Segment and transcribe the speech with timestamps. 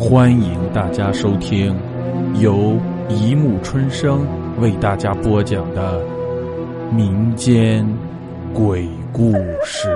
[0.00, 1.78] 欢迎大家收听
[2.40, 2.74] 由
[3.10, 4.26] 一木春生
[4.58, 6.02] 为大家播讲的
[6.90, 7.86] 民间
[8.54, 9.94] 鬼故事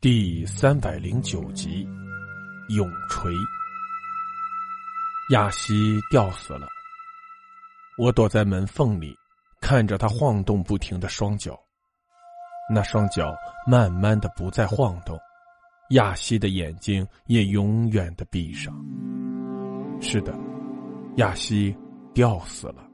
[0.00, 1.86] 第三百零九集
[2.74, 3.30] 《永垂》。
[5.30, 6.66] 亚西吊死了，
[7.96, 9.16] 我躲在门缝里，
[9.60, 11.56] 看着他晃动不停的双脚，
[12.68, 13.32] 那双脚
[13.68, 15.16] 慢慢的不再晃动。
[15.92, 18.74] 亚西的眼睛也永远的闭上。
[20.00, 20.34] 是的，
[21.16, 21.74] 亚西
[22.14, 22.86] 吊死了。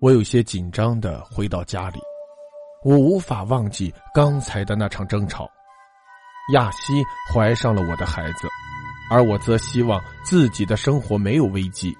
[0.00, 1.98] 我有些紧张的回到家里，
[2.84, 5.48] 我无法忘记刚才的那场争吵。
[6.54, 6.92] 亚西
[7.32, 8.48] 怀上了我的孩子，
[9.10, 11.94] 而我则希望自己的生活没有危机。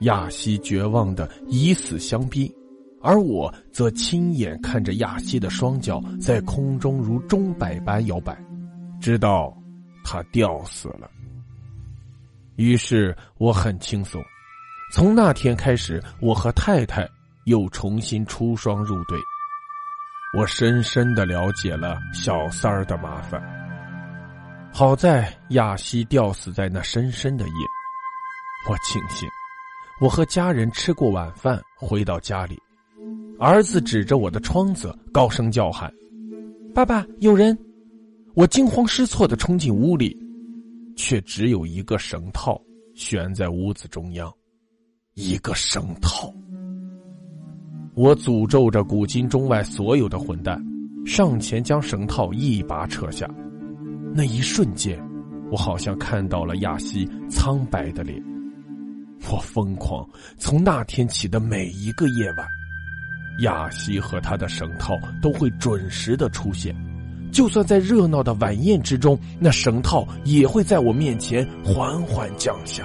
[0.00, 2.54] 亚西绝望的以死相逼，
[3.02, 8.36] 而我则亲眼看着亚西的双脚在空中如钟摆般摇摆。
[9.00, 9.56] 知道
[10.04, 11.10] 他吊死了，
[12.56, 14.22] 于是我很轻松。
[14.92, 17.08] 从那天开始，我和太太
[17.44, 19.18] 又重新出双入对。
[20.36, 23.42] 我深深的了解了小三儿的麻烦。
[24.72, 27.66] 好在亚西吊死在那深深的夜，
[28.68, 29.28] 我庆幸。
[30.00, 32.60] 我和家人吃过晚饭，回到家里，
[33.40, 35.90] 儿子指着我的窗子高声叫喊
[36.74, 37.58] ：“爸爸，有人！”
[38.36, 40.14] 我惊慌失措的冲进屋里，
[40.94, 42.60] 却只有一个绳套
[42.94, 44.30] 悬在屋子中央，
[45.14, 46.30] 一个绳套。
[47.94, 50.62] 我诅咒着古今中外所有的混蛋，
[51.06, 53.26] 上前将绳套一把扯下。
[54.14, 55.02] 那一瞬间，
[55.50, 58.22] 我好像看到了亚西苍白的脸。
[59.32, 62.46] 我疯狂，从那天起的每一个夜晚，
[63.40, 66.76] 亚西和他的绳套都会准时的出现。
[67.36, 72.82] 就算在热闹的晚宴之中，那绳套也会在我面前缓缓降下。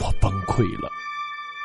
[0.00, 0.90] 我崩溃了。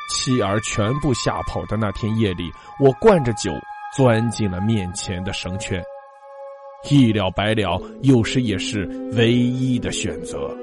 [0.08, 2.44] 妻儿全部吓跑的那天夜里，
[2.78, 3.50] 我灌着酒
[3.96, 5.82] 钻进了面前的绳圈。
[6.88, 10.56] 一了百了，有时也是唯一的选择。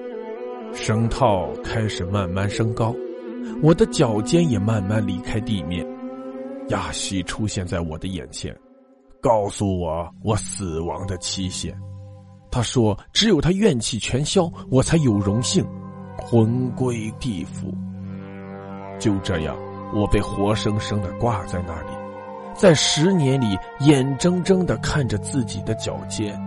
[0.74, 2.96] 绳套开始慢慢升高，
[3.62, 5.86] 我的脚尖也慢慢离开地面。
[6.70, 8.58] 亚西出现在我的眼前。
[9.24, 11.74] 告诉我我死亡的期限，
[12.52, 15.66] 他说：“只有他怨气全消，我才有荣幸
[16.18, 17.74] 魂归地府。”
[19.00, 19.56] 就这样，
[19.96, 21.88] 我被活生生的挂在那里，
[22.54, 26.38] 在十年里，眼睁睁的看着自己的脚尖。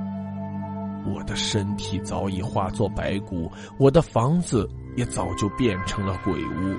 [1.15, 6.77] 我的身体早已化作白骨，我的房子也早就变成了鬼屋，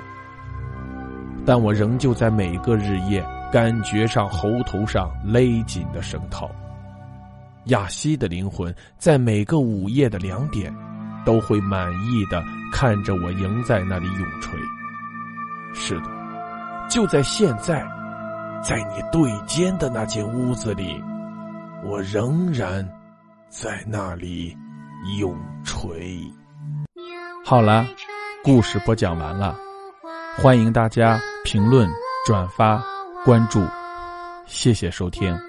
[1.44, 3.26] 但我仍旧在每个日夜。
[3.52, 6.50] 感觉上喉头上勒紧的绳套，
[7.66, 10.74] 亚西的灵魂在每个午夜的两点，
[11.26, 12.44] 都会满意的
[12.74, 14.60] 看着我迎在那里永垂。
[15.74, 16.10] 是的，
[16.90, 17.88] 就在现在，
[18.62, 21.02] 在你对肩的那间屋子里，
[21.86, 22.88] 我仍然
[23.50, 24.56] 在那里
[25.20, 26.20] 永垂。
[27.46, 27.86] 好了，
[28.44, 29.56] 故事播讲完了，
[30.38, 31.90] 欢迎大家评论
[32.26, 32.84] 转发。
[33.26, 33.66] 关注，
[34.46, 35.47] 谢谢收听。